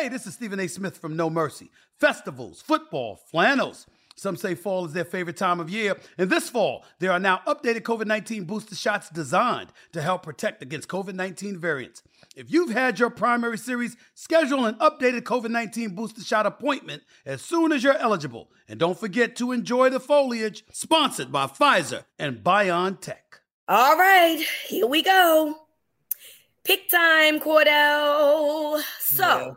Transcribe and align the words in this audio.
Hey, 0.00 0.08
this 0.08 0.26
is 0.26 0.32
Stephen 0.32 0.58
A. 0.60 0.66
Smith 0.66 0.96
from 0.96 1.14
No 1.14 1.28
Mercy. 1.28 1.70
Festivals, 1.98 2.62
football, 2.62 3.16
flannels. 3.16 3.84
Some 4.16 4.34
say 4.34 4.54
fall 4.54 4.86
is 4.86 4.94
their 4.94 5.04
favorite 5.04 5.36
time 5.36 5.60
of 5.60 5.68
year. 5.68 5.94
And 6.16 6.30
this 6.30 6.48
fall, 6.48 6.86
there 7.00 7.12
are 7.12 7.18
now 7.20 7.42
updated 7.46 7.82
COVID 7.82 8.06
19 8.06 8.44
booster 8.44 8.74
shots 8.74 9.10
designed 9.10 9.68
to 9.92 10.00
help 10.00 10.22
protect 10.22 10.62
against 10.62 10.88
COVID 10.88 11.12
19 11.12 11.58
variants. 11.58 12.02
If 12.34 12.50
you've 12.50 12.70
had 12.70 12.98
your 12.98 13.10
primary 13.10 13.58
series, 13.58 13.94
schedule 14.14 14.64
an 14.64 14.76
updated 14.76 15.24
COVID 15.24 15.50
19 15.50 15.94
booster 15.94 16.22
shot 16.22 16.46
appointment 16.46 17.02
as 17.26 17.42
soon 17.42 17.70
as 17.70 17.84
you're 17.84 17.98
eligible. 17.98 18.50
And 18.70 18.80
don't 18.80 18.98
forget 18.98 19.36
to 19.36 19.52
enjoy 19.52 19.90
the 19.90 20.00
foliage, 20.00 20.64
sponsored 20.72 21.30
by 21.30 21.44
Pfizer 21.44 22.04
and 22.18 22.38
BioNTech. 22.38 23.42
All 23.68 23.98
right, 23.98 24.42
here 24.66 24.86
we 24.86 25.02
go. 25.02 25.56
Pick 26.64 26.88
time, 26.88 27.38
Cordell. 27.38 28.82
So, 29.00 29.24
yeah 29.26 29.54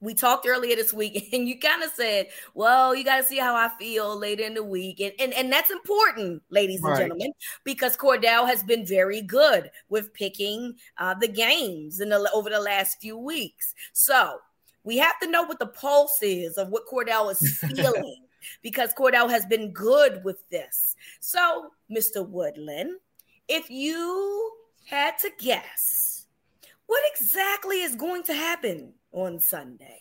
we 0.00 0.14
talked 0.14 0.46
earlier 0.46 0.76
this 0.76 0.92
week 0.92 1.28
and 1.32 1.48
you 1.48 1.58
kind 1.58 1.82
of 1.82 1.90
said, 1.90 2.28
well, 2.54 2.94
you 2.94 3.04
got 3.04 3.18
to 3.18 3.24
see 3.24 3.38
how 3.38 3.54
I 3.54 3.68
feel 3.78 4.16
later 4.18 4.42
in 4.44 4.54
the 4.54 4.64
week. 4.64 5.00
And, 5.00 5.12
and, 5.18 5.32
and 5.34 5.52
that's 5.52 5.70
important, 5.70 6.42
ladies 6.50 6.82
and 6.82 6.96
gentlemen, 6.96 7.32
because 7.64 7.96
Cordell 7.96 8.46
has 8.46 8.62
been 8.62 8.84
very 8.84 9.20
good 9.20 9.70
with 9.88 10.12
picking 10.14 10.74
uh, 10.98 11.14
the 11.14 11.28
games 11.28 12.00
in 12.00 12.08
the, 12.08 12.30
over 12.34 12.50
the 12.50 12.60
last 12.60 13.00
few 13.00 13.16
weeks. 13.16 13.74
So 13.92 14.38
we 14.84 14.96
have 14.98 15.18
to 15.20 15.30
know 15.30 15.42
what 15.42 15.58
the 15.58 15.66
pulse 15.66 16.18
is 16.22 16.56
of 16.56 16.70
what 16.70 16.88
Cordell 16.90 17.30
is 17.30 17.58
feeling 17.58 18.24
because 18.62 18.94
Cordell 18.94 19.28
has 19.28 19.44
been 19.46 19.72
good 19.72 20.24
with 20.24 20.48
this. 20.48 20.96
So, 21.20 21.70
Mr. 21.90 22.26
Woodland, 22.26 22.96
if 23.48 23.68
you 23.68 24.52
had 24.86 25.18
to 25.18 25.30
guess, 25.38 26.26
what 26.86 27.02
exactly 27.14 27.82
is 27.82 27.94
going 27.94 28.22
to 28.24 28.34
happen 28.34 28.94
on 29.12 29.40
Sunday? 29.40 30.00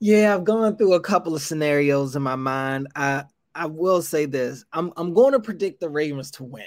Yeah, 0.00 0.34
I've 0.34 0.44
gone 0.44 0.76
through 0.76 0.94
a 0.94 1.00
couple 1.00 1.34
of 1.34 1.42
scenarios 1.42 2.16
in 2.16 2.22
my 2.22 2.36
mind. 2.36 2.88
I 2.96 3.24
I 3.54 3.66
will 3.66 4.02
say 4.02 4.26
this: 4.26 4.64
I'm 4.72 4.92
I'm 4.96 5.12
going 5.12 5.32
to 5.32 5.40
predict 5.40 5.80
the 5.80 5.90
Ravens 5.90 6.30
to 6.32 6.44
win. 6.44 6.66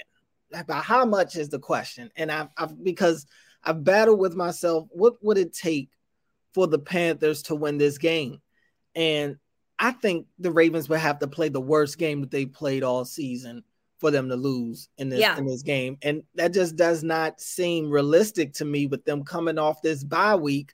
About 0.52 0.84
how 0.84 1.04
much 1.04 1.34
is 1.34 1.48
the 1.48 1.58
question, 1.58 2.10
and 2.16 2.30
I've, 2.30 2.48
I've 2.56 2.84
because 2.84 3.26
I've 3.64 3.82
battled 3.82 4.20
with 4.20 4.36
myself. 4.36 4.86
What 4.90 5.14
would 5.22 5.36
it 5.36 5.52
take 5.52 5.90
for 6.52 6.68
the 6.68 6.78
Panthers 6.78 7.42
to 7.44 7.56
win 7.56 7.76
this 7.76 7.98
game? 7.98 8.40
And 8.94 9.36
I 9.80 9.90
think 9.90 10.26
the 10.38 10.52
Ravens 10.52 10.88
would 10.88 11.00
have 11.00 11.18
to 11.18 11.26
play 11.26 11.48
the 11.48 11.60
worst 11.60 11.98
game 11.98 12.20
that 12.20 12.30
they 12.30 12.46
played 12.46 12.84
all 12.84 13.04
season 13.04 13.64
for 13.98 14.12
them 14.12 14.28
to 14.28 14.36
lose 14.36 14.88
in 14.96 15.08
this 15.08 15.18
yeah. 15.18 15.36
in 15.36 15.44
this 15.44 15.62
game, 15.62 15.98
and 16.02 16.22
that 16.36 16.52
just 16.52 16.76
does 16.76 17.02
not 17.02 17.40
seem 17.40 17.90
realistic 17.90 18.52
to 18.54 18.64
me 18.64 18.86
with 18.86 19.04
them 19.04 19.24
coming 19.24 19.58
off 19.58 19.82
this 19.82 20.04
bye 20.04 20.36
week 20.36 20.72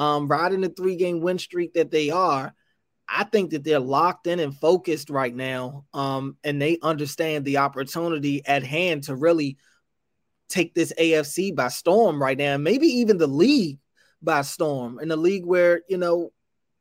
um, 0.00 0.28
riding 0.28 0.62
the 0.62 0.70
three 0.70 0.96
game 0.96 1.20
win 1.20 1.38
streak 1.38 1.74
that 1.74 1.90
they 1.90 2.08
are, 2.08 2.54
I 3.06 3.24
think 3.24 3.50
that 3.50 3.64
they're 3.64 3.78
locked 3.78 4.26
in 4.26 4.40
and 4.40 4.56
focused 4.56 5.10
right 5.10 5.34
now. 5.34 5.84
Um, 5.92 6.38
and 6.42 6.60
they 6.60 6.78
understand 6.82 7.44
the 7.44 7.58
opportunity 7.58 8.44
at 8.46 8.64
hand 8.64 9.04
to 9.04 9.14
really 9.14 9.58
take 10.48 10.74
this 10.74 10.90
AFC 10.98 11.54
by 11.54 11.68
storm 11.68 12.20
right 12.20 12.38
now, 12.38 12.56
maybe 12.56 12.86
even 12.86 13.18
the 13.18 13.26
league 13.26 13.78
by 14.22 14.40
storm. 14.40 14.98
In 15.00 15.10
a 15.10 15.16
league 15.16 15.44
where, 15.44 15.82
you 15.86 15.98
know, 15.98 16.32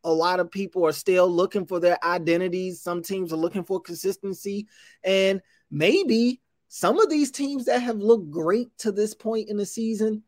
a 0.05 0.11
lot 0.13 0.39
of 0.39 0.49
people 0.49 0.85
are 0.87 0.93
still 0.93 1.29
looking 1.29 1.65
for 1.65 1.81
their 1.81 2.01
identities. 2.05 2.81
Some 2.81 3.03
teams 3.03 3.33
are 3.33 3.37
looking 3.37 3.65
for 3.65 3.81
consistency. 3.81 4.65
And 5.03 5.41
maybe 5.69 6.39
some 6.69 7.01
of 7.01 7.09
these 7.09 7.31
teams 7.31 7.65
that 7.65 7.81
have 7.81 7.97
looked 7.97 8.31
great 8.31 8.69
to 8.77 8.93
this 8.93 9.13
point 9.13 9.49
in 9.49 9.57
the 9.57 9.65
season 9.65 10.23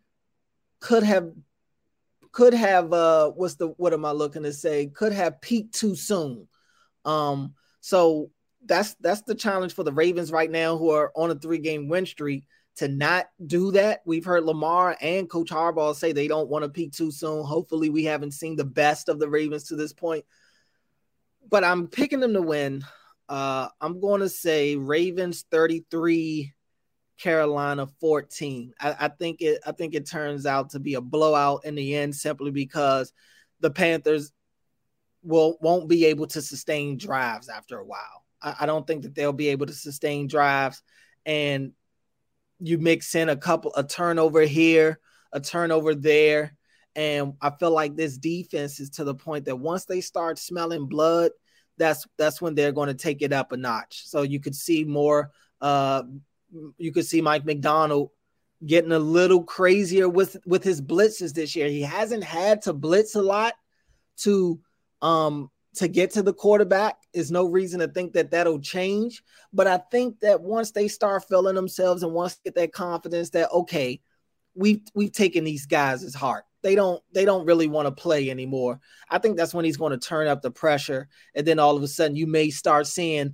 could 0.81 1.03
have 1.03 1.31
could 2.31 2.53
have 2.53 2.93
uh 2.93 3.31
what's 3.31 3.55
the 3.55 3.67
what 3.77 3.93
am 3.93 4.05
I 4.05 4.11
looking 4.11 4.43
to 4.43 4.53
say? 4.53 4.87
Could 4.87 5.11
have 5.11 5.41
peaked 5.41 5.75
too 5.75 5.95
soon. 5.95 6.47
Um, 7.05 7.55
so 7.81 8.31
that's 8.65 8.95
that's 8.95 9.21
the 9.23 9.35
challenge 9.35 9.73
for 9.73 9.83
the 9.83 9.91
Ravens 9.91 10.31
right 10.31 10.49
now, 10.49 10.77
who 10.77 10.91
are 10.91 11.11
on 11.15 11.31
a 11.31 11.35
three-game 11.35 11.87
win 11.87 12.05
streak. 12.05 12.45
To 12.77 12.87
not 12.87 13.27
do 13.45 13.71
that, 13.71 14.01
we've 14.05 14.23
heard 14.23 14.45
Lamar 14.45 14.95
and 15.01 15.29
Coach 15.29 15.49
Harbaugh 15.49 15.93
say 15.93 16.13
they 16.13 16.29
don't 16.29 16.49
want 16.49 16.63
to 16.63 16.69
peak 16.69 16.93
too 16.93 17.11
soon. 17.11 17.43
Hopefully, 17.43 17.89
we 17.89 18.05
haven't 18.05 18.31
seen 18.31 18.55
the 18.55 18.63
best 18.63 19.09
of 19.09 19.19
the 19.19 19.27
Ravens 19.27 19.65
to 19.65 19.75
this 19.75 19.91
point. 19.91 20.23
But 21.49 21.65
I'm 21.65 21.87
picking 21.87 22.21
them 22.21 22.33
to 22.33 22.41
win. 22.41 22.85
Uh, 23.27 23.67
I'm 23.81 23.99
going 23.99 24.21
to 24.21 24.29
say 24.29 24.77
Ravens 24.77 25.45
33, 25.51 26.53
Carolina 27.21 27.87
14. 27.99 28.73
I, 28.79 28.95
I, 29.01 29.07
think 29.07 29.41
it 29.41 29.61
I 29.65 29.71
think 29.73 29.93
it 29.93 30.09
turns 30.09 30.47
out 30.47 30.71
to 30.71 30.79
be 30.79 30.95
a 30.95 31.01
blowout 31.01 31.65
in 31.65 31.75
the 31.75 31.95
end 31.95 32.15
simply 32.15 32.49
because 32.49 33.13
the 33.59 33.69
Panthers 33.69 34.31
will 35.21 35.57
won't 35.61 35.87
be 35.87 36.05
able 36.05 36.25
to 36.27 36.41
sustain 36.41 36.97
drives 36.97 37.47
after 37.47 37.77
a 37.77 37.85
while. 37.85 38.25
I, 38.41 38.55
I 38.61 38.65
don't 38.65 38.87
think 38.87 39.03
that 39.03 39.13
they'll 39.13 39.33
be 39.33 39.49
able 39.49 39.67
to 39.67 39.73
sustain 39.73 40.27
drives 40.27 40.81
and 41.23 41.73
you 42.59 42.79
mix 42.79 43.13
in 43.13 43.29
a 43.29 43.37
couple 43.37 43.71
a 43.75 43.83
turnover 43.83 44.41
here, 44.41 44.99
a 45.31 45.39
turnover 45.39 45.93
there. 45.93 46.55
And 46.95 47.33
I 47.39 47.51
feel 47.51 47.71
like 47.71 47.95
this 47.95 48.17
defense 48.17 48.79
is 48.79 48.89
to 48.91 49.03
the 49.03 49.15
point 49.15 49.45
that 49.45 49.55
once 49.55 49.85
they 49.85 50.01
start 50.01 50.39
smelling 50.39 50.87
blood, 50.87 51.31
that's 51.77 52.07
that's 52.17 52.41
when 52.41 52.55
they're 52.55 52.71
going 52.71 52.89
to 52.89 52.95
take 52.95 53.21
it 53.21 53.31
up 53.31 53.51
a 53.51 53.57
notch. 53.57 54.07
So 54.07 54.23
you 54.23 54.39
could 54.39 54.55
see 54.55 54.85
more 54.85 55.29
uh 55.61 56.01
you 56.77 56.91
could 56.91 57.05
see 57.05 57.21
Mike 57.21 57.45
Macdonald 57.45 58.09
getting 58.65 58.91
a 58.91 58.99
little 58.99 59.43
crazier 59.43 60.07
with 60.07 60.37
with 60.45 60.63
his 60.63 60.81
blitzes 60.81 61.33
this 61.33 61.55
year. 61.55 61.67
He 61.67 61.81
hasn't 61.81 62.23
had 62.23 62.61
to 62.63 62.73
blitz 62.73 63.15
a 63.15 63.21
lot 63.21 63.53
to 64.17 64.59
um 65.01 65.49
to 65.75 65.87
get 65.87 66.11
to 66.11 66.21
the 66.21 66.33
quarterback. 66.33 66.97
Is 67.13 67.31
no 67.31 67.45
reason 67.45 67.79
to 67.79 67.87
think 67.87 68.13
that 68.13 68.31
that'll 68.31 68.59
change. 68.59 69.23
But 69.53 69.67
I 69.67 69.77
think 69.77 70.19
that 70.19 70.41
once 70.41 70.71
they 70.71 70.87
start 70.87 71.27
feeling 71.27 71.55
themselves 71.55 72.03
and 72.03 72.13
once 72.13 72.39
get 72.43 72.55
that 72.55 72.73
confidence 72.73 73.31
that 73.31 73.51
okay, 73.51 74.01
we've 74.55 74.81
we've 74.93 75.11
taken 75.11 75.43
these 75.43 75.65
guys' 75.65 76.03
as 76.03 76.15
heart. 76.15 76.45
They 76.61 76.75
don't 76.75 77.01
they 77.11 77.25
don't 77.25 77.47
really 77.47 77.67
want 77.67 77.87
to 77.87 77.91
play 77.91 78.29
anymore. 78.29 78.79
I 79.09 79.17
think 79.17 79.37
that's 79.37 79.53
when 79.53 79.65
he's 79.65 79.77
going 79.77 79.97
to 79.97 80.07
turn 80.07 80.27
up 80.27 80.41
the 80.41 80.51
pressure, 80.51 81.07
and 81.33 81.47
then 81.47 81.57
all 81.57 81.75
of 81.75 81.83
a 81.83 81.87
sudden 81.87 82.15
you 82.15 82.27
may 82.27 82.49
start 82.51 82.85
seeing 82.85 83.33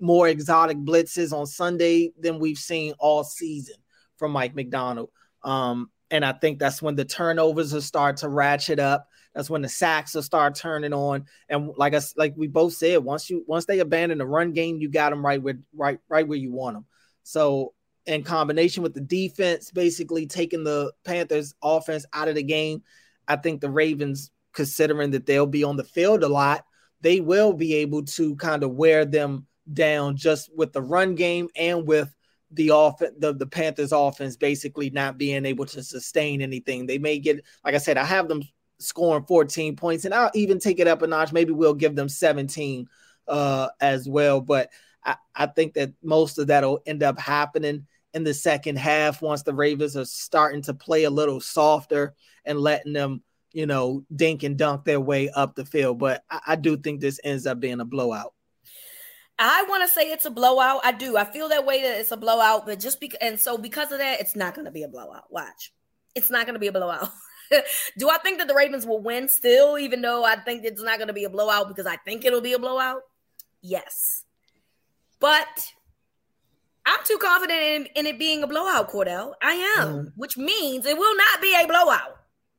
more 0.00 0.28
exotic 0.28 0.78
blitzes 0.78 1.32
on 1.32 1.46
Sunday 1.46 2.12
than 2.18 2.38
we've 2.38 2.58
seen 2.58 2.94
all 2.98 3.24
season 3.24 3.76
from 4.16 4.32
Mike 4.32 4.54
Macdonald. 4.54 5.10
Um, 5.42 5.90
and 6.10 6.24
I 6.24 6.32
think 6.32 6.58
that's 6.58 6.80
when 6.80 6.94
the 6.96 7.04
turnovers 7.04 7.72
will 7.72 7.80
start 7.80 8.18
to 8.18 8.28
ratchet 8.28 8.78
up. 8.78 9.08
That's 9.34 9.50
when 9.50 9.62
the 9.62 9.68
sacks 9.68 10.14
will 10.14 10.22
start 10.22 10.54
turning 10.54 10.92
on. 10.92 11.26
And 11.48 11.70
like 11.76 11.94
us, 11.94 12.14
like 12.16 12.34
we 12.36 12.46
both 12.46 12.72
said, 12.74 13.04
once 13.04 13.28
you 13.28 13.44
once 13.46 13.66
they 13.66 13.80
abandon 13.80 14.18
the 14.18 14.26
run 14.26 14.52
game, 14.52 14.78
you 14.78 14.88
got 14.88 15.10
them 15.10 15.24
right 15.24 15.42
where 15.42 15.58
right 15.74 15.98
right 16.08 16.26
where 16.26 16.38
you 16.38 16.52
want 16.52 16.76
them. 16.76 16.86
So 17.22 17.74
in 18.06 18.22
combination 18.22 18.82
with 18.82 18.94
the 18.94 19.00
defense, 19.00 19.70
basically 19.70 20.26
taking 20.26 20.64
the 20.64 20.92
Panthers 21.04 21.54
offense 21.62 22.06
out 22.12 22.28
of 22.28 22.36
the 22.36 22.42
game, 22.42 22.82
I 23.26 23.36
think 23.36 23.60
the 23.60 23.70
Ravens, 23.70 24.30
considering 24.52 25.10
that 25.10 25.26
they'll 25.26 25.46
be 25.46 25.64
on 25.64 25.76
the 25.76 25.84
field 25.84 26.22
a 26.22 26.28
lot, 26.28 26.64
they 27.00 27.20
will 27.20 27.52
be 27.52 27.74
able 27.74 28.04
to 28.04 28.36
kind 28.36 28.62
of 28.62 28.70
wear 28.70 29.04
them 29.04 29.46
down 29.72 30.16
just 30.16 30.50
with 30.54 30.72
the 30.72 30.82
run 30.82 31.14
game 31.14 31.48
and 31.56 31.86
with 31.86 32.14
the 32.52 32.70
off 32.70 32.98
the, 32.98 33.32
the 33.32 33.46
Panthers 33.46 33.92
offense 33.92 34.36
basically 34.36 34.90
not 34.90 35.18
being 35.18 35.44
able 35.44 35.66
to 35.66 35.82
sustain 35.82 36.40
anything. 36.40 36.86
They 36.86 36.98
may 36.98 37.18
get, 37.18 37.44
like 37.64 37.74
I 37.74 37.78
said, 37.78 37.98
I 37.98 38.04
have 38.04 38.28
them 38.28 38.42
scoring 38.78 39.24
14 39.24 39.76
points, 39.76 40.04
and 40.04 40.14
I'll 40.14 40.30
even 40.34 40.58
take 40.58 40.78
it 40.78 40.86
up 40.86 41.02
a 41.02 41.06
notch. 41.06 41.32
Maybe 41.32 41.52
we'll 41.52 41.74
give 41.74 41.96
them 41.96 42.08
17 42.08 42.86
uh, 43.28 43.68
as 43.80 44.08
well. 44.08 44.40
But 44.40 44.70
I, 45.04 45.16
I 45.34 45.46
think 45.46 45.74
that 45.74 45.92
most 46.02 46.38
of 46.38 46.46
that'll 46.48 46.82
end 46.86 47.02
up 47.02 47.18
happening 47.18 47.86
in 48.14 48.24
the 48.24 48.34
second 48.34 48.78
half 48.78 49.20
once 49.20 49.42
the 49.42 49.54
Ravens 49.54 49.96
are 49.96 50.04
starting 50.04 50.62
to 50.62 50.74
play 50.74 51.04
a 51.04 51.10
little 51.10 51.40
softer 51.40 52.14
and 52.44 52.58
letting 52.58 52.92
them, 52.92 53.22
you 53.52 53.66
know, 53.66 54.04
dink 54.14 54.42
and 54.42 54.56
dunk 54.56 54.84
their 54.84 55.00
way 55.00 55.28
up 55.30 55.54
the 55.54 55.66
field. 55.66 55.98
But 55.98 56.24
I, 56.30 56.40
I 56.48 56.56
do 56.56 56.76
think 56.76 57.00
this 57.00 57.20
ends 57.24 57.46
up 57.46 57.60
being 57.60 57.80
a 57.80 57.84
blowout. 57.84 58.32
I 59.38 59.64
want 59.68 59.82
to 59.82 59.88
say 59.88 60.10
it's 60.10 60.24
a 60.24 60.30
blowout. 60.30 60.80
I 60.84 60.92
do. 60.92 61.16
I 61.16 61.24
feel 61.24 61.48
that 61.50 61.66
way 61.66 61.82
that 61.82 62.00
it's 62.00 62.12
a 62.12 62.16
blowout, 62.16 62.64
but 62.64 62.80
just 62.80 63.00
because 63.00 63.18
and 63.20 63.38
so 63.38 63.58
because 63.58 63.92
of 63.92 63.98
that, 63.98 64.20
it's 64.20 64.34
not 64.34 64.54
going 64.54 64.64
to 64.64 64.70
be 64.70 64.82
a 64.82 64.88
blowout. 64.88 65.30
Watch, 65.30 65.72
it's 66.14 66.30
not 66.30 66.46
going 66.46 66.54
to 66.54 66.60
be 66.60 66.68
a 66.68 66.72
blowout. 66.72 67.10
do 67.98 68.08
I 68.08 68.18
think 68.18 68.38
that 68.38 68.48
the 68.48 68.54
Ravens 68.54 68.86
will 68.86 69.02
win 69.02 69.28
still, 69.28 69.78
even 69.78 70.00
though 70.00 70.24
I 70.24 70.36
think 70.36 70.64
it's 70.64 70.82
not 70.82 70.98
going 70.98 71.08
to 71.08 71.14
be 71.14 71.24
a 71.24 71.30
blowout 71.30 71.68
because 71.68 71.86
I 71.86 71.96
think 71.96 72.24
it'll 72.24 72.40
be 72.40 72.54
a 72.54 72.58
blowout? 72.58 73.02
Yes, 73.60 74.24
but 75.20 75.72
I'm 76.86 77.04
too 77.04 77.18
confident 77.18 77.60
in, 77.60 77.86
in 77.94 78.06
it 78.06 78.18
being 78.18 78.42
a 78.42 78.46
blowout, 78.46 78.90
Cordell. 78.90 79.34
I 79.42 79.76
am, 79.78 79.88
mm. 79.88 80.12
which 80.16 80.38
means 80.38 80.86
it 80.86 80.96
will 80.96 81.16
not 81.16 81.42
be 81.42 81.54
a 81.62 81.66
blowout. 81.66 82.16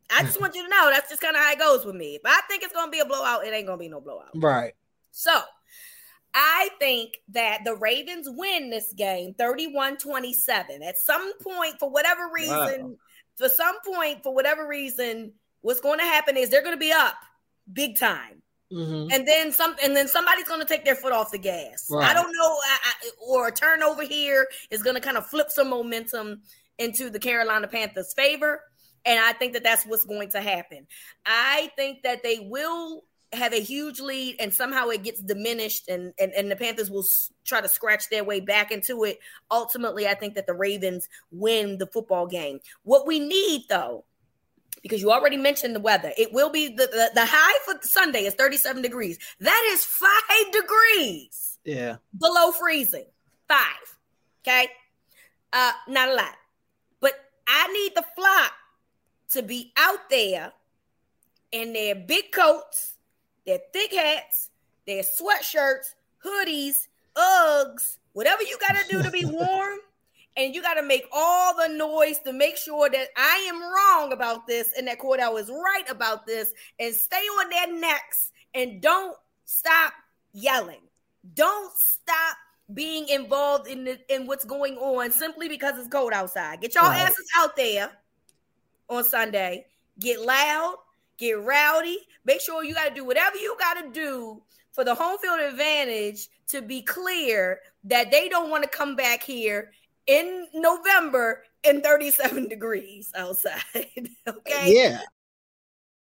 I 0.09 0.23
just 0.23 0.39
want 0.39 0.55
you 0.55 0.63
to 0.63 0.69
know 0.69 0.89
that's 0.91 1.09
just 1.09 1.21
kind 1.21 1.35
of 1.35 1.41
how 1.41 1.51
it 1.51 1.59
goes 1.59 1.85
with 1.85 1.95
me. 1.95 2.15
If 2.15 2.21
I 2.23 2.39
think 2.47 2.63
it's 2.63 2.73
going 2.73 2.87
to 2.87 2.91
be 2.91 2.99
a 2.99 3.05
blowout, 3.05 3.45
it 3.45 3.53
ain't 3.53 3.65
going 3.65 3.79
to 3.79 3.83
be 3.83 3.89
no 3.89 3.99
blowout. 3.99 4.29
Right. 4.35 4.73
So 5.11 5.41
I 6.39 6.69
think 6.77 7.17
that 7.29 7.63
the 7.65 7.75
Ravens 7.75 8.27
win 8.29 8.69
this 8.69 8.93
game 8.93 9.33
31 9.33 9.97
27. 9.97 10.83
At 10.83 10.95
some 10.99 11.33
point, 11.39 11.79
for 11.79 11.89
whatever 11.89 12.29
reason, 12.31 12.89
wow. 12.89 12.95
for 13.37 13.49
some 13.49 13.75
point, 13.83 14.21
for 14.21 14.35
whatever 14.35 14.67
reason, 14.67 15.33
what's 15.61 15.79
going 15.79 15.97
to 15.97 16.05
happen 16.05 16.37
is 16.37 16.49
they're 16.49 16.61
going 16.61 16.75
to 16.75 16.79
be 16.79 16.91
up 16.91 17.15
big 17.73 17.97
time. 17.97 18.43
Mm-hmm. 18.71 19.11
And 19.11 19.27
then 19.27 19.51
some, 19.51 19.75
and 19.83 19.95
then 19.95 20.07
somebody's 20.07 20.47
going 20.47 20.59
to 20.59 20.67
take 20.67 20.85
their 20.85 20.93
foot 20.93 21.11
off 21.11 21.31
the 21.31 21.39
gas. 21.39 21.87
Right. 21.89 22.07
I 22.07 22.13
don't 22.13 22.31
know, 22.31 22.57
I, 22.63 22.77
I, 22.83 23.09
or 23.27 23.47
a 23.47 23.51
turnover 23.51 24.03
here 24.03 24.47
is 24.69 24.83
going 24.83 24.95
to 24.95 25.01
kind 25.01 25.17
of 25.17 25.25
flip 25.25 25.49
some 25.49 25.71
momentum 25.71 26.43
into 26.77 27.09
the 27.09 27.17
Carolina 27.17 27.67
Panthers' 27.67 28.13
favor. 28.13 28.61
And 29.05 29.19
I 29.19 29.33
think 29.33 29.53
that 29.53 29.63
that's 29.63 29.85
what's 29.87 30.05
going 30.05 30.29
to 30.31 30.41
happen. 30.41 30.85
I 31.25 31.71
think 31.77 32.03
that 32.03 32.21
they 32.21 32.45
will 32.47 33.05
have 33.33 33.53
a 33.53 33.61
huge 33.61 33.99
lead 33.99 34.37
and 34.39 34.53
somehow 34.53 34.87
it 34.87 35.03
gets 35.03 35.21
diminished 35.21 35.89
and, 35.89 36.13
and, 36.19 36.31
and 36.33 36.49
the 36.49 36.55
Panthers 36.55 36.89
will 36.89 37.05
try 37.45 37.59
to 37.59 37.67
scratch 37.67 38.09
their 38.09 38.23
way 38.23 38.39
back 38.39 38.71
into 38.71 39.03
it. 39.03 39.19
Ultimately, 39.51 40.07
I 40.07 40.13
think 40.13 40.35
that 40.35 40.47
the 40.47 40.53
Ravens 40.53 41.09
win 41.31 41.77
the 41.77 41.87
football 41.87 42.27
game. 42.27 42.59
What 42.83 43.05
we 43.05 43.19
need 43.19 43.65
though, 43.69 44.05
because 44.81 45.01
you 45.01 45.11
already 45.11 45.37
mentioned 45.37 45.75
the 45.75 45.81
weather, 45.81 46.13
it 46.17 46.31
will 46.31 46.49
be 46.49 46.69
the, 46.69 46.87
the, 46.87 47.11
the 47.15 47.25
high 47.25 47.59
for 47.65 47.79
Sunday 47.81 48.21
is 48.21 48.33
37 48.35 48.81
degrees. 48.81 49.19
That 49.39 49.69
is 49.73 49.83
five 49.83 50.51
degrees. 50.53 51.59
Yeah. 51.65 51.97
Below 52.17 52.51
freezing. 52.51 53.05
Five. 53.47 53.97
Okay. 54.41 54.69
Uh, 55.51 55.73
not 55.89 56.09
a 56.09 56.13
lot. 56.13 56.35
But 57.01 57.13
I 57.47 57.67
need 57.73 57.93
the 57.95 58.05
flock 58.15 58.53
to 59.31 59.41
be 59.41 59.73
out 59.75 60.09
there 60.09 60.53
in 61.51 61.73
their 61.73 61.95
big 61.95 62.31
coats, 62.31 62.96
their 63.47 63.59
thick 63.73 63.93
hats, 63.93 64.51
their 64.85 65.01
sweatshirts, 65.01 65.95
hoodies, 66.23 66.87
Uggs, 67.15 67.97
whatever 68.13 68.43
you 68.43 68.57
got 68.59 68.75
to 68.79 68.87
do 68.89 69.01
to 69.01 69.09
be 69.09 69.25
warm. 69.25 69.79
and 70.35 70.53
you 70.53 70.61
got 70.61 70.75
to 70.75 70.83
make 70.83 71.05
all 71.11 71.55
the 71.55 71.67
noise 71.67 72.19
to 72.19 72.31
make 72.31 72.57
sure 72.57 72.89
that 72.89 73.07
I 73.17 73.49
am 73.49 73.59
wrong 73.59 74.13
about 74.13 74.45
this 74.45 74.71
and 74.77 74.87
that 74.87 74.99
Cordell 74.99 75.39
is 75.39 75.49
right 75.49 75.89
about 75.89 76.27
this 76.27 76.53
and 76.79 76.93
stay 76.93 77.15
on 77.15 77.49
their 77.49 77.79
necks 77.79 78.31
and 78.53 78.79
don't 78.81 79.17
stop 79.45 79.93
yelling. 80.33 80.81
Don't 81.33 81.75
stop 81.75 82.37
being 82.73 83.07
involved 83.07 83.67
in 83.67 83.85
the, 83.85 84.13
in 84.13 84.27
what's 84.27 84.45
going 84.45 84.75
on 84.75 85.09
simply 85.11 85.49
because 85.49 85.79
it's 85.79 85.87
cold 85.87 86.13
outside. 86.13 86.61
Get 86.61 86.75
y'all 86.75 86.83
right. 86.89 87.01
asses 87.01 87.27
out 87.35 87.55
there 87.55 87.91
on 88.89 89.03
Sunday. 89.03 89.65
Get 89.99 90.21
loud, 90.21 90.75
get 91.17 91.41
rowdy. 91.43 91.97
Make 92.25 92.41
sure 92.41 92.63
you 92.63 92.73
got 92.73 92.89
to 92.89 92.95
do 92.95 93.05
whatever 93.05 93.37
you 93.37 93.55
got 93.59 93.81
to 93.81 93.89
do 93.89 94.41
for 94.71 94.83
the 94.83 94.95
home 94.95 95.17
field 95.17 95.39
advantage 95.39 96.27
to 96.49 96.61
be 96.61 96.81
clear 96.81 97.59
that 97.85 98.11
they 98.11 98.29
don't 98.29 98.49
want 98.49 98.63
to 98.63 98.69
come 98.69 98.95
back 98.95 99.23
here 99.23 99.71
in 100.05 100.47
November 100.53 101.43
in 101.63 101.81
37 101.81 102.47
degrees 102.49 103.11
outside. 103.15 103.61
okay. 104.27 104.73
Yeah. 104.73 104.99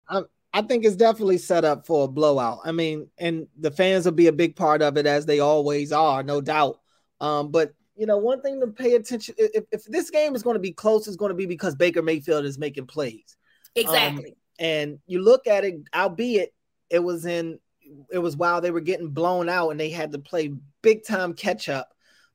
I, 0.07 0.21
I 0.53 0.61
think 0.63 0.85
it's 0.85 0.95
definitely 0.95 1.38
set 1.38 1.65
up 1.65 1.85
for 1.85 2.05
a 2.05 2.07
blowout. 2.07 2.59
I 2.63 2.71
mean, 2.71 3.07
and 3.17 3.47
the 3.57 3.71
fans 3.71 4.05
will 4.05 4.13
be 4.13 4.27
a 4.27 4.33
big 4.33 4.55
part 4.55 4.81
of 4.81 4.97
it 4.97 5.05
as 5.05 5.25
they 5.25 5.39
always 5.39 5.91
are, 5.91 6.23
no 6.23 6.41
doubt. 6.41 6.79
Um, 7.21 7.51
but 7.51 7.73
you 7.95 8.05
know, 8.05 8.17
one 8.17 8.41
thing 8.41 8.62
to 8.62 8.67
pay 8.67 8.95
attention 8.95 9.35
if, 9.38 9.65
if 9.71 9.83
this 9.83 10.09
game 10.09 10.33
is 10.33 10.41
going 10.41 10.55
to 10.55 10.59
be 10.59 10.71
close, 10.71 11.07
it's 11.07 11.17
going 11.17 11.31
to 11.31 11.35
be 11.35 11.45
because 11.45 11.75
Baker 11.75 12.01
Mayfield 12.01 12.45
is 12.45 12.57
making 12.57 12.88
plays. 12.88 13.35
Exactly. 13.75 14.29
Um, 14.29 14.35
and 14.59 15.00
you 15.07 15.21
look 15.21 15.47
at 15.47 15.63
it, 15.63 15.75
albeit 15.95 16.53
it 16.89 17.00
was 17.00 17.25
in 17.25 17.59
it 18.11 18.19
was 18.19 18.38
while 18.38 18.61
they 18.61 18.71
were 18.71 18.81
getting 18.81 19.09
blown 19.09 19.50
out 19.50 19.69
and 19.69 19.79
they 19.79 19.89
had 19.89 20.11
to 20.11 20.19
play 20.19 20.53
big 20.81 21.03
time 21.03 21.33
catch 21.33 21.69
up 21.69 21.89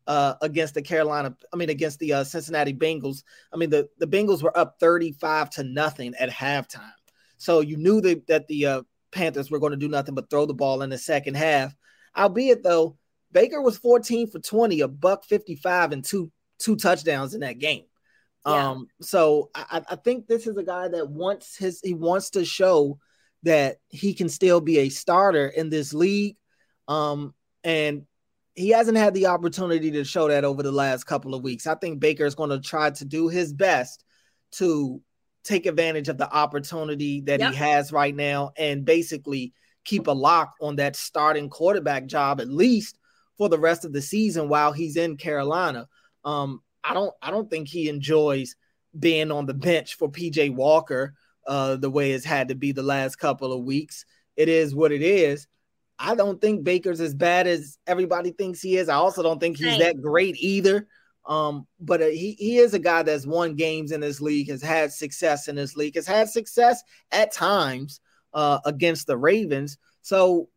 uh, 0.06 0.34
against 0.42 0.74
the 0.74 0.82
Carolina, 0.82 1.36
I 1.52 1.56
mean 1.56 1.70
against 1.70 1.98
the 2.00 2.14
uh, 2.14 2.24
Cincinnati 2.24 2.74
Bengals. 2.74 3.22
I 3.52 3.56
mean 3.56 3.70
the 3.70 3.88
the 3.98 4.06
Bengals 4.06 4.42
were 4.42 4.56
up 4.56 4.76
35 4.80 5.50
to 5.50 5.64
nothing 5.64 6.14
at 6.18 6.30
halftime. 6.30 6.90
So 7.36 7.60
you 7.60 7.76
knew 7.76 8.00
that 8.00 8.26
that 8.26 8.48
the 8.48 8.66
uh, 8.66 8.82
Panthers 9.12 9.50
were 9.50 9.60
going 9.60 9.72
to 9.72 9.76
do 9.76 9.88
nothing 9.88 10.14
but 10.14 10.30
throw 10.30 10.46
the 10.46 10.54
ball 10.54 10.82
in 10.82 10.90
the 10.90 10.98
second 10.98 11.36
half. 11.36 11.74
Albeit 12.16 12.62
though, 12.62 12.96
Baker 13.32 13.60
was 13.60 13.78
14 13.78 14.30
for 14.30 14.38
20, 14.38 14.80
a 14.80 14.88
buck 14.88 15.24
55, 15.24 15.92
and 15.92 16.04
two 16.04 16.30
two 16.58 16.76
touchdowns 16.76 17.34
in 17.34 17.40
that 17.40 17.58
game. 17.58 17.84
Yeah. 18.46 18.70
Um, 18.70 18.88
so 19.00 19.50
I, 19.54 19.82
I 19.88 19.96
think 19.96 20.26
this 20.26 20.46
is 20.46 20.56
a 20.56 20.62
guy 20.62 20.88
that 20.88 21.08
wants 21.08 21.56
his 21.56 21.80
he 21.82 21.94
wants 21.94 22.30
to 22.30 22.44
show 22.44 22.98
that 23.44 23.76
he 23.88 24.14
can 24.14 24.28
still 24.28 24.60
be 24.60 24.78
a 24.78 24.88
starter 24.88 25.46
in 25.46 25.70
this 25.70 25.94
league. 25.94 26.36
Um, 26.88 27.34
and 27.62 28.02
he 28.54 28.70
hasn't 28.70 28.98
had 28.98 29.14
the 29.14 29.26
opportunity 29.26 29.90
to 29.92 30.04
show 30.04 30.28
that 30.28 30.44
over 30.44 30.62
the 30.62 30.72
last 30.72 31.04
couple 31.04 31.34
of 31.34 31.42
weeks. 31.42 31.66
I 31.66 31.74
think 31.74 32.00
Baker 32.00 32.24
is 32.24 32.34
going 32.34 32.50
to 32.50 32.60
try 32.60 32.90
to 32.90 33.04
do 33.04 33.28
his 33.28 33.52
best 33.52 34.04
to 34.52 35.00
take 35.42 35.66
advantage 35.66 36.08
of 36.08 36.18
the 36.18 36.30
opportunity 36.32 37.20
that 37.22 37.40
yep. 37.40 37.52
he 37.52 37.56
has 37.56 37.92
right 37.92 38.14
now 38.14 38.52
and 38.56 38.84
basically 38.84 39.52
keep 39.84 40.06
a 40.06 40.12
lock 40.12 40.54
on 40.60 40.76
that 40.76 40.96
starting 40.96 41.50
quarterback 41.50 42.06
job 42.06 42.40
at 42.40 42.48
least 42.48 42.98
for 43.36 43.48
the 43.48 43.58
rest 43.58 43.84
of 43.84 43.92
the 43.92 44.00
season 44.00 44.48
while 44.48 44.72
he's 44.72 44.96
in 44.96 45.16
Carolina. 45.16 45.86
Um, 46.24 46.62
I 46.84 46.94
don't 46.94 47.12
I 47.22 47.30
don't 47.30 47.50
think 47.50 47.68
he 47.68 47.88
enjoys 47.88 48.56
being 48.98 49.32
on 49.32 49.46
the 49.46 49.54
bench 49.54 49.94
for 49.94 50.10
PJ 50.10 50.54
Walker 50.54 51.14
uh, 51.46 51.76
the 51.76 51.90
way 51.90 52.12
it's 52.12 52.24
had 52.24 52.48
to 52.48 52.54
be 52.54 52.72
the 52.72 52.82
last 52.82 53.16
couple 53.16 53.52
of 53.52 53.64
weeks. 53.64 54.04
It 54.36 54.48
is 54.48 54.74
what 54.74 54.92
it 54.92 55.02
is. 55.02 55.46
I 55.98 56.14
don't 56.14 56.40
think 56.40 56.64
Baker's 56.64 57.00
as 57.00 57.14
bad 57.14 57.46
as 57.46 57.78
everybody 57.86 58.32
thinks 58.32 58.60
he 58.60 58.76
is. 58.76 58.88
I 58.88 58.96
also 58.96 59.22
don't 59.22 59.38
think 59.38 59.56
he's 59.56 59.78
that 59.78 60.00
great 60.00 60.36
either. 60.38 60.88
Um, 61.26 61.66
but 61.80 62.02
uh, 62.02 62.06
he, 62.06 62.32
he 62.32 62.58
is 62.58 62.74
a 62.74 62.78
guy 62.78 63.02
that's 63.02 63.26
won 63.26 63.54
games 63.54 63.92
in 63.92 64.00
this 64.00 64.20
league, 64.20 64.50
has 64.50 64.60
had 64.60 64.92
success 64.92 65.48
in 65.48 65.56
this 65.56 65.76
league, 65.76 65.94
has 65.94 66.06
had 66.06 66.28
success 66.28 66.82
at 67.12 67.32
times 67.32 68.00
uh, 68.34 68.58
against 68.66 69.06
the 69.06 69.16
Ravens. 69.16 69.78
So 70.02 70.48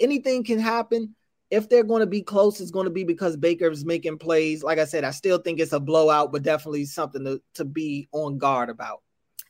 anything 0.00 0.42
can 0.42 0.58
happen. 0.58 1.14
If 1.50 1.68
they're 1.68 1.84
going 1.84 2.00
to 2.00 2.06
be 2.06 2.22
close, 2.22 2.60
it's 2.60 2.70
going 2.70 2.84
to 2.84 2.90
be 2.90 3.04
because 3.04 3.36
Baker's 3.36 3.84
making 3.84 4.18
plays. 4.18 4.62
Like 4.62 4.78
I 4.78 4.84
said, 4.84 5.04
I 5.04 5.10
still 5.10 5.38
think 5.38 5.60
it's 5.60 5.72
a 5.72 5.80
blowout, 5.80 6.30
but 6.30 6.42
definitely 6.42 6.84
something 6.84 7.24
to, 7.24 7.40
to 7.54 7.64
be 7.64 8.08
on 8.12 8.38
guard 8.38 8.68
about. 8.68 9.00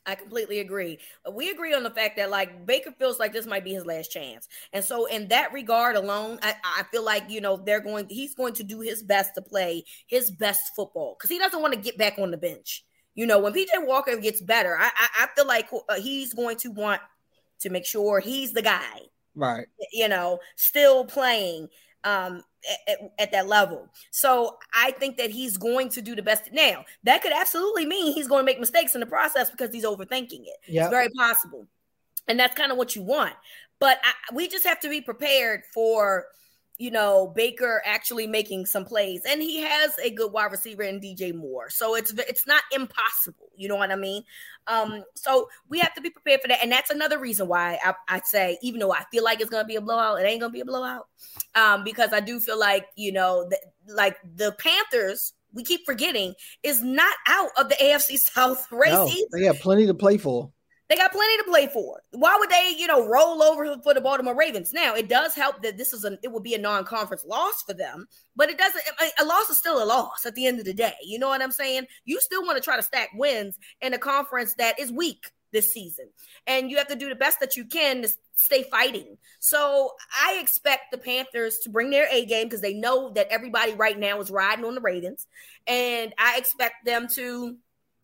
I 0.05 0.15
completely 0.15 0.59
agree. 0.59 0.97
We 1.31 1.51
agree 1.51 1.73
on 1.73 1.83
the 1.83 1.89
fact 1.91 2.17
that 2.17 2.31
like 2.31 2.65
Baker 2.65 2.91
feels 2.97 3.19
like 3.19 3.31
this 3.31 3.45
might 3.45 3.63
be 3.63 3.73
his 3.73 3.85
last 3.85 4.11
chance. 4.11 4.47
And 4.73 4.83
so 4.83 5.05
in 5.05 5.27
that 5.27 5.53
regard 5.53 5.95
alone, 5.95 6.39
I, 6.41 6.55
I 6.63 6.83
feel 6.91 7.03
like, 7.03 7.29
you 7.29 7.41
know, 7.41 7.57
they're 7.57 7.79
going 7.79 8.07
he's 8.09 8.33
going 8.33 8.53
to 8.55 8.63
do 8.63 8.79
his 8.79 9.03
best 9.03 9.35
to 9.35 9.41
play 9.41 9.83
his 10.07 10.31
best 10.31 10.71
football 10.75 11.15
because 11.15 11.29
he 11.29 11.37
doesn't 11.37 11.61
want 11.61 11.73
to 11.73 11.79
get 11.79 11.97
back 11.97 12.17
on 12.17 12.31
the 12.31 12.37
bench. 12.37 12.85
You 13.13 13.27
know, 13.27 13.39
when 13.39 13.53
PJ 13.53 13.85
Walker 13.85 14.15
gets 14.17 14.41
better, 14.41 14.77
I, 14.77 14.85
I, 14.85 15.07
I 15.23 15.27
feel 15.35 15.45
like 15.45 15.67
uh, 15.89 15.95
he's 15.99 16.33
going 16.33 16.57
to 16.57 16.69
want 16.69 17.01
to 17.59 17.69
make 17.69 17.85
sure 17.85 18.19
he's 18.19 18.53
the 18.53 18.61
guy. 18.61 19.01
Right. 19.35 19.67
You 19.93 20.07
know, 20.07 20.39
still 20.55 21.05
playing 21.05 21.67
um 22.03 22.43
at, 22.87 22.97
at, 23.17 23.31
that 23.31 23.47
level. 23.47 23.87
So 24.11 24.57
I 24.73 24.91
think 24.91 25.17
that 25.17 25.31
he's 25.31 25.57
going 25.57 25.89
to 25.89 26.01
do 26.01 26.15
the 26.15 26.21
best. 26.21 26.51
Now, 26.51 26.83
that 27.03 27.21
could 27.21 27.31
absolutely 27.31 27.85
mean 27.85 28.13
he's 28.13 28.27
going 28.27 28.41
to 28.41 28.45
make 28.45 28.59
mistakes 28.59 28.95
in 28.95 28.99
the 28.99 29.05
process 29.05 29.49
because 29.49 29.71
he's 29.71 29.85
overthinking 29.85 30.43
it. 30.43 30.57
Yep. 30.67 30.83
It's 30.83 30.89
very 30.89 31.09
possible. 31.09 31.67
And 32.27 32.39
that's 32.39 32.55
kind 32.55 32.71
of 32.71 32.77
what 32.77 32.95
you 32.95 33.01
want. 33.01 33.33
But 33.79 33.99
I, 34.03 34.33
we 34.33 34.47
just 34.47 34.65
have 34.65 34.79
to 34.81 34.89
be 34.89 35.01
prepared 35.01 35.61
for 35.73 36.25
you 36.79 36.91
know, 36.91 37.27
Baker 37.35 37.81
actually 37.85 38.25
making 38.25 38.65
some 38.65 38.85
plays, 38.85 39.23
and 39.27 39.41
he 39.41 39.59
has 39.59 39.91
a 40.01 40.11
good 40.11 40.31
wide 40.31 40.49
receiver 40.49 40.81
in 40.81 41.01
DJ 41.01 41.35
Moore, 41.35 41.69
so 41.69 41.93
it's 41.93 42.13
it's 42.13 42.47
not 42.47 42.63
impossible. 42.71 43.49
You 43.57 43.67
know 43.67 43.75
what 43.75 43.91
I 43.91 43.97
mean? 43.97 44.23
Um, 44.65 45.03
so 45.13 45.49
we 45.67 45.79
have 45.79 45.93
to 45.95 46.01
be 46.01 46.09
prepared 46.09 46.41
for 46.41 46.47
that, 46.47 46.63
and 46.63 46.71
that's 46.71 46.89
another 46.89 47.19
reason 47.19 47.49
why 47.49 47.77
I, 47.83 47.95
I 48.07 48.21
say, 48.23 48.57
even 48.61 48.79
though 48.79 48.93
I 48.93 49.03
feel 49.11 49.25
like 49.25 49.41
it's 49.41 49.49
gonna 49.49 49.65
be 49.65 49.75
a 49.75 49.81
blowout, 49.81 50.21
it 50.21 50.23
ain't 50.23 50.39
gonna 50.39 50.53
be 50.53 50.61
a 50.61 50.65
blowout, 50.65 51.07
um, 51.53 51.83
because 51.83 52.13
I 52.13 52.21
do 52.21 52.39
feel 52.39 52.57
like 52.57 52.85
you 52.95 53.11
know, 53.11 53.49
the, 53.49 53.59
like 53.93 54.17
the 54.35 54.53
Panthers. 54.53 55.33
We 55.51 55.63
keep 55.63 55.83
forgetting 55.83 56.35
is 56.61 56.83
not 56.83 57.15
out 57.27 57.49
of 57.57 57.69
the 57.69 57.75
AFC 57.75 58.17
South 58.17 58.65
race. 58.71 58.91
No, 58.93 59.09
they 59.33 59.45
have 59.45 59.59
plenty 59.59 59.87
to 59.87 59.95
play 59.95 60.17
for. 60.17 60.51
They 60.89 60.95
got 60.95 61.11
plenty 61.11 61.37
to 61.37 61.43
play 61.43 61.67
for. 61.67 62.01
Why 62.11 62.35
would 62.39 62.49
they, 62.49 62.73
you 62.75 62.87
know, 62.87 63.05
roll 63.07 63.43
over 63.43 63.77
for 63.83 63.93
the 63.93 64.01
Baltimore 64.01 64.35
Ravens? 64.35 64.73
Now, 64.73 64.95
it 64.95 65.07
does 65.07 65.35
help 65.35 65.61
that 65.61 65.77
this 65.77 65.93
is 65.93 66.03
a 66.03 66.17
it 66.23 66.31
will 66.31 66.39
be 66.39 66.55
a 66.55 66.59
non-conference 66.59 67.25
loss 67.25 67.61
for 67.61 67.73
them, 67.73 68.07
but 68.35 68.49
it 68.49 68.57
doesn't 68.57 68.83
a 69.19 69.25
loss 69.25 69.49
is 69.51 69.59
still 69.59 69.83
a 69.83 69.85
loss 69.85 70.25
at 70.25 70.33
the 70.33 70.47
end 70.47 70.59
of 70.59 70.65
the 70.65 70.73
day. 70.73 70.95
You 71.03 71.19
know 71.19 71.27
what 71.27 71.43
I'm 71.43 71.51
saying? 71.51 71.85
You 72.05 72.19
still 72.19 72.43
want 72.43 72.57
to 72.57 72.63
try 72.63 72.75
to 72.75 72.83
stack 72.83 73.09
wins 73.13 73.59
in 73.81 73.93
a 73.93 73.99
conference 73.99 74.55
that 74.55 74.79
is 74.79 74.91
weak 74.91 75.31
this 75.51 75.71
season. 75.71 76.09
And 76.47 76.69
you 76.71 76.77
have 76.77 76.87
to 76.87 76.95
do 76.95 77.09
the 77.09 77.15
best 77.15 77.39
that 77.39 77.55
you 77.55 77.65
can 77.65 78.01
to 78.01 78.09
stay 78.35 78.63
fighting. 78.63 79.17
So 79.39 79.93
I 80.23 80.39
expect 80.41 80.91
the 80.91 80.97
Panthers 80.97 81.59
to 81.59 81.69
bring 81.69 81.89
their 81.89 82.07
A 82.11 82.25
game 82.25 82.47
because 82.47 82.61
they 82.61 82.73
know 82.73 83.11
that 83.13 83.27
everybody 83.29 83.73
right 83.73 83.97
now 83.97 84.19
is 84.21 84.31
riding 84.31 84.65
on 84.65 84.75
the 84.75 84.81
Ravens. 84.81 85.27
And 85.67 86.13
I 86.17 86.37
expect 86.37 86.85
them 86.85 87.07
to 87.15 87.57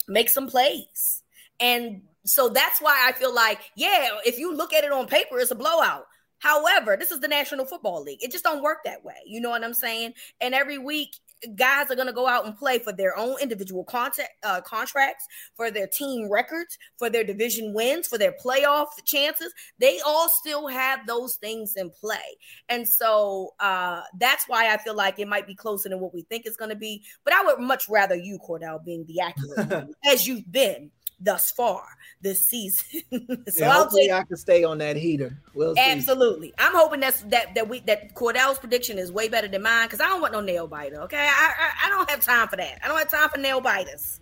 make 0.07 0.29
some 0.29 0.47
plays. 0.47 1.23
And 1.59 2.01
so 2.25 2.49
that's 2.49 2.81
why 2.81 3.07
I 3.07 3.11
feel 3.13 3.33
like, 3.33 3.59
yeah, 3.75 4.09
if 4.25 4.37
you 4.39 4.53
look 4.53 4.73
at 4.73 4.83
it 4.83 4.91
on 4.91 5.07
paper, 5.07 5.39
it's 5.39 5.51
a 5.51 5.55
blowout. 5.55 6.05
However, 6.39 6.97
this 6.97 7.11
is 7.11 7.21
the 7.21 7.27
National 7.27 7.65
Football 7.65 8.03
League. 8.03 8.21
It 8.21 8.31
just 8.31 8.43
don't 8.43 8.61
work 8.61 8.79
that 8.83 9.03
way. 9.03 9.15
You 9.25 9.39
know 9.41 9.49
what 9.49 9.63
I'm 9.63 9.73
saying? 9.73 10.13
And 10.41 10.53
every 10.53 10.77
week, 10.77 11.15
guys 11.55 11.91
are 11.91 11.95
going 11.95 12.07
to 12.07 12.13
go 12.13 12.27
out 12.27 12.45
and 12.45 12.57
play 12.57 12.79
for 12.79 12.91
their 12.91 13.17
own 13.17 13.35
individual 13.41 13.83
contact, 13.83 14.31
uh, 14.43 14.61
contracts, 14.61 15.25
for 15.55 15.69
their 15.69 15.87
team 15.87 16.29
records, 16.29 16.77
for 16.97 17.09
their 17.09 17.23
division 17.23 17.73
wins, 17.73 18.07
for 18.07 18.17
their 18.17 18.33
playoff 18.43 18.87
chances. 19.05 19.53
They 19.79 19.99
all 20.05 20.29
still 20.29 20.67
have 20.67 21.05
those 21.05 21.35
things 21.35 21.73
in 21.75 21.89
play. 21.89 22.37
And 22.69 22.87
so 22.87 23.53
uh, 23.59 24.01
that's 24.17 24.45
why 24.47 24.73
I 24.73 24.77
feel 24.77 24.95
like 24.95 25.19
it 25.19 25.27
might 25.27 25.47
be 25.47 25.55
closer 25.55 25.89
than 25.89 25.99
what 25.99 26.13
we 26.13 26.23
think 26.23 26.45
it's 26.45 26.57
going 26.57 26.71
to 26.71 26.75
be. 26.75 27.03
But 27.23 27.33
I 27.33 27.43
would 27.43 27.59
much 27.59 27.87
rather 27.89 28.15
you, 28.15 28.39
Cordell, 28.47 28.83
being 28.83 29.05
the 29.07 29.21
accurate 29.21 29.89
as 30.05 30.27
you've 30.27 30.51
been 30.51 30.91
thus 31.19 31.51
far 31.51 31.83
this 32.21 32.45
season. 32.45 33.01
so 33.47 33.65
yeah, 33.65 33.71
hopefully 33.71 34.03
take, 34.03 34.11
I 34.11 34.23
can 34.23 34.37
stay 34.37 34.63
on 34.63 34.77
that 34.79 34.95
heater. 34.95 35.37
We'll 35.53 35.75
absolutely. 35.77 36.53
I'm 36.57 36.73
hoping 36.73 36.99
that's 36.99 37.21
that 37.23 37.55
that 37.55 37.67
we 37.69 37.79
that 37.81 38.13
Cordell's 38.15 38.59
prediction 38.59 38.97
is 38.97 39.11
way 39.11 39.29
better 39.29 39.47
than 39.47 39.61
mine 39.61 39.87
because 39.87 40.01
I 40.01 40.05
don't 40.05 40.21
want 40.21 40.33
no 40.33 40.41
nail 40.41 40.67
biter. 40.67 41.01
Okay, 41.01 41.17
I, 41.17 41.53
I, 41.57 41.87
I 41.87 41.89
don't 41.89 42.09
have 42.09 42.21
time 42.21 42.47
for 42.47 42.57
that. 42.57 42.79
I 42.83 42.87
don't 42.87 42.97
have 42.97 43.09
time 43.09 43.29
for 43.29 43.39
nail 43.39 43.61
biters. 43.61 44.19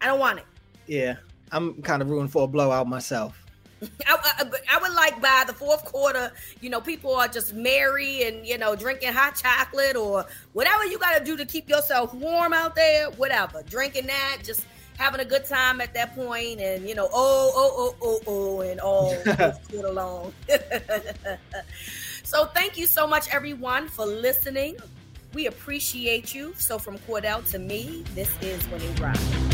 I 0.00 0.06
don't 0.06 0.18
want 0.18 0.40
it. 0.40 0.46
Yeah, 0.86 1.16
I'm 1.50 1.80
kind 1.82 2.02
of 2.02 2.10
rooting 2.10 2.28
for 2.28 2.44
a 2.44 2.46
blowout 2.46 2.88
myself. 2.88 3.38
I, 4.06 4.16
I, 4.38 4.76
I, 4.76 4.80
would 4.80 4.92
like 4.92 5.20
by 5.20 5.42
the 5.44 5.52
fourth 5.52 5.84
quarter, 5.84 6.30
you 6.60 6.70
know, 6.70 6.80
people 6.80 7.14
are 7.16 7.26
just 7.26 7.52
merry 7.52 8.22
and 8.24 8.46
you 8.46 8.56
know 8.56 8.76
drinking 8.76 9.12
hot 9.12 9.34
chocolate 9.34 9.96
or 9.96 10.24
whatever 10.52 10.84
you 10.86 10.98
got 10.98 11.18
to 11.18 11.24
do 11.24 11.36
to 11.36 11.44
keep 11.44 11.68
yourself 11.68 12.14
warm 12.14 12.52
out 12.52 12.76
there. 12.76 13.10
Whatever, 13.12 13.62
drinking 13.64 14.06
that, 14.06 14.38
just 14.44 14.66
having 15.02 15.20
a 15.20 15.24
good 15.24 15.44
time 15.44 15.80
at 15.80 15.92
that 15.94 16.14
point, 16.14 16.60
and 16.60 16.88
you 16.88 16.94
know, 16.94 17.08
oh, 17.12 17.52
oh, 17.56 17.72
oh, 17.76 17.96
oh, 18.02 18.20
oh, 18.26 18.60
and 18.60 18.80
all 18.80 19.16
get 19.24 19.84
along. 19.84 20.32
so 22.22 22.46
thank 22.46 22.78
you 22.78 22.86
so 22.86 23.06
much, 23.06 23.28
everyone, 23.34 23.88
for 23.88 24.06
listening. 24.06 24.76
We 25.34 25.46
appreciate 25.46 26.34
you. 26.34 26.54
So 26.56 26.78
from 26.78 26.98
Cordell 26.98 27.48
to 27.50 27.58
me, 27.58 28.04
this 28.14 28.30
is 28.42 28.62
when 28.68 28.80
he 28.80 28.88
ride. 29.02 29.51